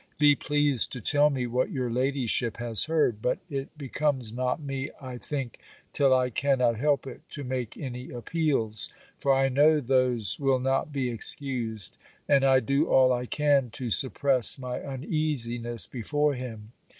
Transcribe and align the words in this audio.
Be 0.17 0.33
pleased 0.35 0.91
to 0.93 0.99
tell 0.99 1.29
me 1.29 1.45
what 1.45 1.69
your 1.69 1.87
ladyship 1.91 2.57
has 2.57 2.85
heard; 2.85 3.21
but 3.21 3.37
it 3.51 3.77
becomes 3.77 4.33
not 4.33 4.59
me, 4.59 4.89
I 4.99 5.19
think, 5.19 5.59
till 5.93 6.11
I 6.11 6.31
cannot 6.31 6.75
help 6.79 7.05
it, 7.05 7.21
to 7.29 7.43
make 7.43 7.77
any 7.77 8.09
appeals; 8.09 8.89
for 9.19 9.31
I 9.31 9.47
know 9.47 9.79
those 9.79 10.39
will 10.39 10.57
not 10.57 10.91
be 10.91 11.11
excused; 11.11 11.99
and 12.27 12.43
I 12.43 12.61
do 12.61 12.87
all 12.87 13.13
I 13.13 13.27
can 13.27 13.69
to 13.77 13.91
suppress 13.91 14.57
my 14.57 14.79
uneasiness 14.81 15.85
before 15.85 16.33
him. 16.33 16.71